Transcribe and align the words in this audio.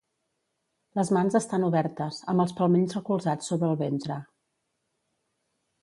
Les 0.99 1.11
mans 1.17 1.37
estan 1.39 1.67
obertes, 1.67 2.19
amb 2.33 2.45
els 2.47 2.55
palmells 2.63 2.99
recolzats 2.99 3.53
sobre 3.53 3.71
el 3.75 3.81
ventre. 3.83 4.19